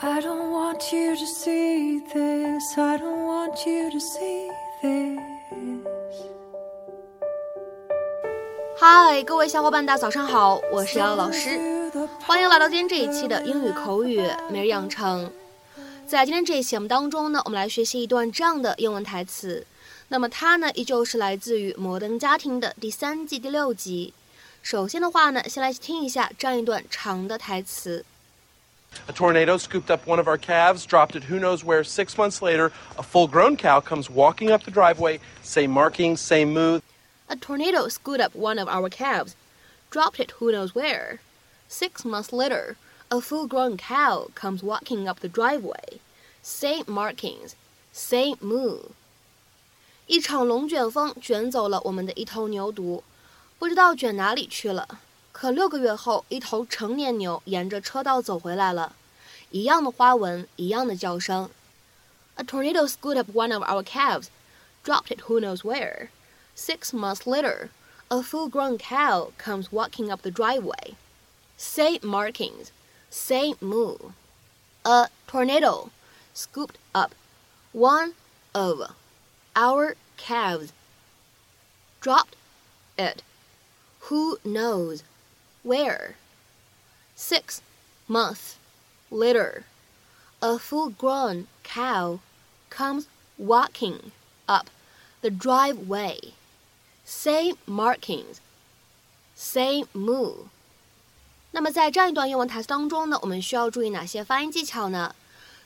[0.00, 2.78] I don't want you to see this.
[2.78, 4.48] I don't want you to see
[4.80, 5.18] this.
[8.78, 11.90] Hi，，各位小伙伴，大家早上好，我是瑶瑶老师，
[12.24, 14.22] 欢迎来到今天这一期的英语口语
[14.52, 15.32] 每日养成。
[16.06, 19.66] 在今天这一期节目当中呢，我们来学习一段这样的英文台词。
[20.06, 24.14] 那么它呢，依旧是来自于《摩登家庭》的第三季第六集。
[24.62, 28.04] 首先的话呢，先来听一下这样一段长的台词。
[29.07, 31.83] A tornado scooped up one of our calves, dropped it who knows where.
[31.83, 36.53] Six months later, a full grown cow comes walking up the driveway, same markings, same
[36.53, 36.79] moo.
[37.27, 39.35] A tornado scooped up one of our calves,
[39.89, 41.19] dropped it who knows where.
[41.67, 42.77] Six months later,
[43.09, 45.99] a full grown cow comes walking up the driveway.
[46.41, 47.55] Same markings,
[47.91, 48.91] same moo.
[50.05, 53.01] 一场龙卷风卷走了我们的一头牛犊，
[53.57, 54.99] 不知道卷哪里去了。
[55.31, 58.95] 可六个月后，一头成年牛沿着车道走回来了，
[59.51, 61.49] 一样的花纹，一样的叫声。
[62.35, 64.27] A tornado scooped up one of our calves,
[64.83, 66.09] dropped it who knows where.
[66.55, 67.69] Six months later,
[68.09, 70.95] a full-grown cow comes walking up the driveway.
[71.57, 72.71] Same markings,
[73.09, 74.13] same moo.
[74.85, 75.91] A tornado
[76.33, 77.15] scooped up
[77.71, 78.13] one
[78.53, 78.91] of
[79.55, 80.71] our calves,
[82.01, 82.35] dropped
[82.97, 83.23] it
[84.09, 85.03] who knows
[85.67, 86.15] where.
[87.15, 87.61] Six
[88.07, 88.55] months
[89.11, 89.63] later,
[90.41, 92.19] a full grown cow
[92.69, 93.05] comes
[93.37, 94.11] walking
[94.47, 94.67] up
[95.21, 96.33] the driveway.
[97.05, 98.37] Same markings,
[99.35, 100.47] same moo.
[101.51, 105.13] 那么在这样一段英文台词当中呢，我们需要注意哪些发音技巧呢？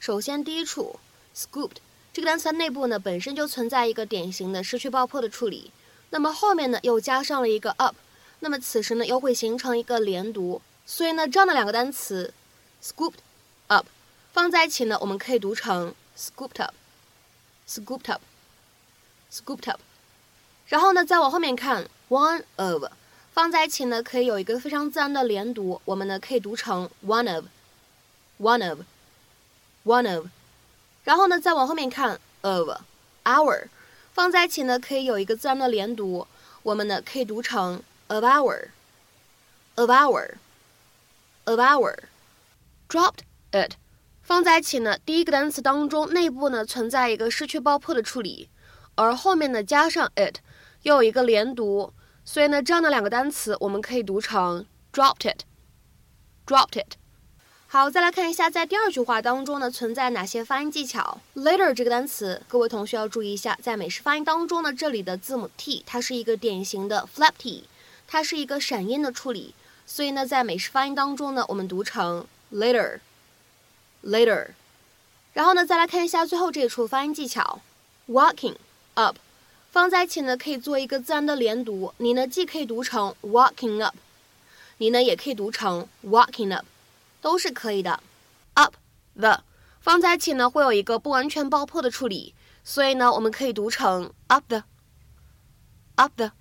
[0.00, 0.98] 首先，第一处
[1.36, 1.76] scooped
[2.12, 5.70] 这个单词的内部呢本身就存在一个典型的失去爆破的处理，
[6.10, 7.96] 那么后面呢又加上了一个 up，
[8.41, 12.33] 那么此时呢又会形成一个连读，所以呢这样的两个单词
[12.81, 13.19] scooped
[13.67, 13.85] up
[14.31, 19.81] 放在一起呢，我们可以读成 scooped up，scooped up，scooped up。
[20.67, 22.85] 然后呢再往后面看 one of
[23.33, 30.27] 放在一起呢，可以有一个非常自然的连读，我们呢可以读成 one of，one of，one of。
[31.03, 32.69] 然后呢再往后面看 of
[33.23, 33.67] our
[34.13, 36.27] 放在一起呢，可以有一个自然的连读，
[36.63, 41.95] 我们呢可以读成 of our，of our，of our。
[42.89, 43.19] dropped
[43.51, 43.73] it
[44.23, 48.49] 放在一起呢，第一个单词当中内部呢存在一个失去爆破的处理，
[48.95, 50.37] 而后面呢加上 it
[50.81, 51.93] 又有一个连读，
[52.25, 56.95] 所以呢这样的两个单词我们可以读成 dropped it，dropped it。
[57.67, 61.21] 好，再来看一下在第二句话当中呢存在哪些发音技巧。
[61.35, 67.65] later 这个单词，各位同学要注意一下，在美式发音当中呢，这里的字母 t 它是一个典型的 flap t，
[68.11, 69.53] 它是一个闪音的处理，
[69.85, 72.99] 所以呢在美式发音当中呢，我们读成 later。
[74.01, 74.47] later，
[75.33, 77.61] 然后呢，再来看一下最后这一处发音技巧
[78.07, 78.55] ，walking
[78.93, 79.17] up，
[79.69, 81.93] 放在一起呢，可以做一个自然的连读。
[81.97, 83.97] 你呢，既可以读成 walking up，
[84.77, 86.65] 你呢，也可以读成 walking up，
[87.19, 88.01] 都是可以的。
[88.53, 88.75] up
[89.15, 89.43] the
[89.81, 92.33] 放在一起呢，会有一个不完全爆破的处理，
[92.63, 96.31] 所以呢，我们可以读成 up the，up the。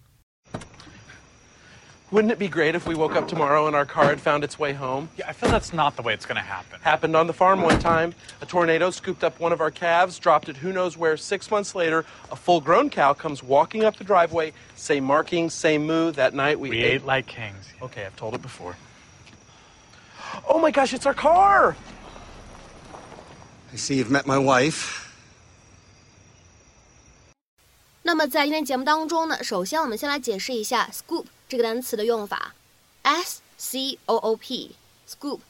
[2.10, 4.58] Wouldn't it be great if we woke up tomorrow and our car had found its
[4.58, 5.10] way home?
[5.18, 6.80] Yeah, I feel that's not the way it's going to happen.
[6.80, 8.14] Happened on the farm one time.
[8.40, 11.18] A tornado scooped up one of our calves, dropped it who knows where.
[11.18, 14.54] Six months later, a full grown cow comes walking up the driveway.
[14.74, 16.10] Same markings, same moo.
[16.12, 17.68] That night we, We ate like kings.
[17.82, 18.74] Okay, I've told it before.
[20.48, 21.76] Oh my gosh, it's our car!
[23.70, 24.97] I see you've met my wife.
[28.08, 32.54] 那么在今天节目当中呢，首先我们先来解释一下 scoop 这个单词的用法。
[33.02, 35.40] s c o o p，scoop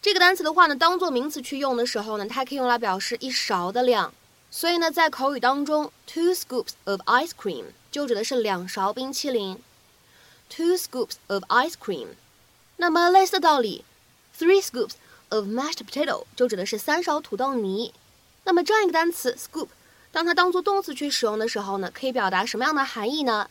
[0.00, 4.14] 这个单词的话呢，当做名词去用的时候呢，它可以用来表示一勺的量。
[4.50, 9.62] 所以呢，在口语当中，two scoops of ice cream 就指的是两勺冰淇淋。
[10.48, 12.06] two scoops of ice cream。
[12.78, 13.84] 那么类似的道理
[14.38, 14.92] ，three scoops
[15.28, 17.92] of mashed potato 就指的是三勺土豆泥。
[18.44, 19.68] 那么这样一个单词 scoop。
[20.12, 23.48] 当它当做动词去使用的时候呢，可以表达什么样的含义呢？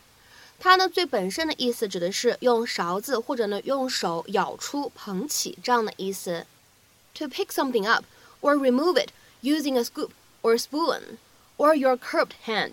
[0.58, 6.46] 它呢最本身的意思指的是用勺子或者呢用手舀出、捧起这样的意思。
[7.14, 8.04] To pick something up
[8.42, 9.10] or remove it
[9.42, 10.10] using a scoop
[10.42, 11.18] or spoon
[11.56, 12.72] or your curved hand，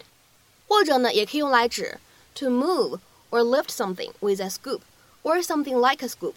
[0.68, 2.00] 或者呢也可以用来指
[2.36, 3.00] to move
[3.32, 4.82] or lift something with a scoop
[5.24, 6.34] or something like a scoop，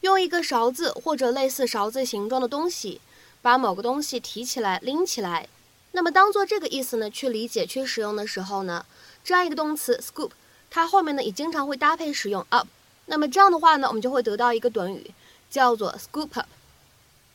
[0.00, 3.00] 用一个勺子或者类似勺子形状的东西
[3.40, 5.48] 把某个东西提起来、拎起来。
[5.96, 8.84] 那么当做这个意思呢去理解、去使用的时候呢，
[9.24, 10.32] 这样一个动词 scoop，
[10.68, 12.68] 它后面呢也经常会搭配使用 up。
[13.06, 15.10] 那么这样的话呢，我们就会得到一个短语，
[15.50, 16.48] 叫做 scoop up。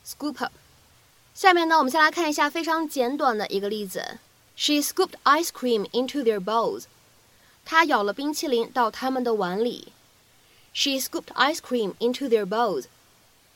[0.05, 0.51] scoop up。
[1.33, 4.19] 下面呢，我们先来看一下非常简短的一个例子。
[4.55, 6.83] She scooped ice cream into their bowls.
[7.65, 9.91] 她舀了冰淇淋到他们的碗里。
[10.71, 12.83] She scooped ice cream into their bowls.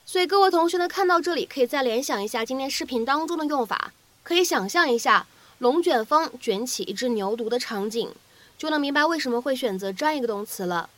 [0.03, 3.93] 所以各位同学呢，看到这里可以再联想一下今天视频当中的用法，
[4.25, 5.27] 可以想象一下
[5.59, 8.11] 龙卷风卷起一只牛犊的场景，
[8.57, 10.89] 就能明白为什么会选择这样一个动词了。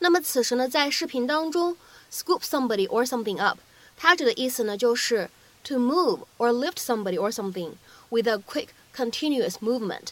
[0.00, 1.78] 那么此时呢，在视频当中
[2.12, 3.58] ，scoop somebody or something up，
[3.96, 5.30] 它指的意思呢就是
[5.64, 7.72] to move or lift somebody or something
[8.10, 10.08] with a quick continuous movement，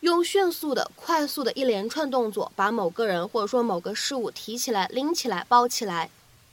[0.00, 6.08] 用迅速的、快速的一连串动作把某个人或者说某个事物提起来、拎起来、抱起来。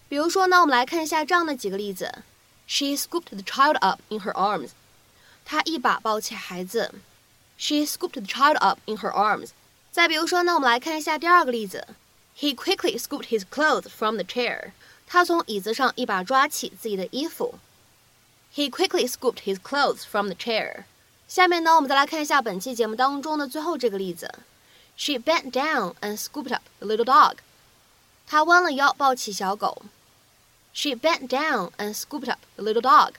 [0.10, 2.24] 比如说呢，我们来看一下这样的几个例子
[2.68, 4.70] ：She scooped the child up in her arms，
[5.45, 6.95] 她一把抱起孩子。
[7.57, 9.51] She scooped the child up in her arms。
[9.91, 11.89] 再比如说呢，我们来看一下第二个例子。
[12.39, 14.73] He quickly scooped his clothes from the chair。
[15.07, 17.59] 他从椅子上一把抓起自己的衣服。
[18.55, 20.85] He quickly scooped his clothes from the chair。
[21.27, 24.33] 下面呢，我们再来看一下本期节目当中的最后这个例子。
[24.97, 27.37] She bent down and scooped up the little dog。
[28.27, 29.83] 她弯了腰抱起小狗。
[30.73, 33.15] She bent down and scooped up the little dog。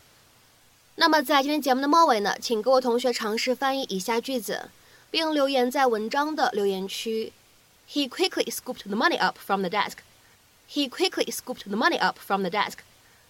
[0.96, 4.70] 那么在今天节目的末尾呢，请各位同学尝试翻译以下句子，
[5.10, 7.32] 并留言在文章的留言区。
[7.90, 9.98] He quickly scooped the money up from the desk.
[10.70, 12.78] He quickly scooped the money up from the desk.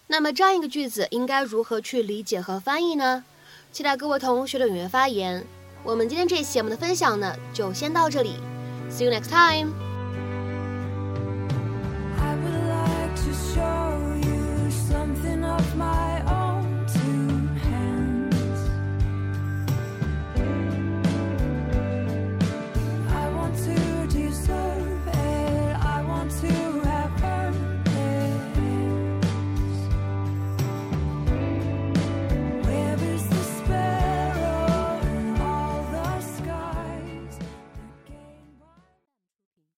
[0.09, 3.25] 那么这样一个句子应该如何去理解和翻译呢？
[3.73, 5.45] 期待各位同学的踊跃发言。
[5.83, 8.35] 我们今天这期节目的分享呢，就先到这里。
[8.91, 9.94] See you next time.